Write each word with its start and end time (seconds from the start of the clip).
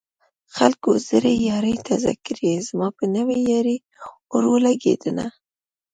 خلکو 0.55 0.89
زړې 1.09 1.33
يارۍ 1.49 1.75
تازه 1.87 2.13
کړې 2.25 2.51
زما 2.67 2.87
په 2.97 3.03
نوې 3.15 3.37
يارۍ 3.51 3.77
اور 4.33 4.43
ولګېدنه 4.51 5.25